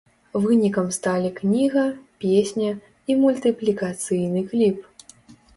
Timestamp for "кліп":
4.49-4.77